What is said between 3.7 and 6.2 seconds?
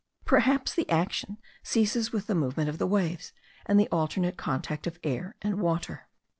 the alternate contact of air and water.